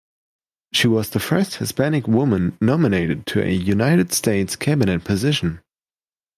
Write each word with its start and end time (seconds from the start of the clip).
She 0.73 0.87
was 0.87 1.11
the 1.11 1.19
first 1.19 1.57
Hispanic 1.57 2.07
woman 2.07 2.57
nominated 2.59 3.27
to 3.27 3.45
a 3.47 3.53
United 3.53 4.11
States 4.13 4.55
cabinet 4.55 5.03
position. 5.03 5.61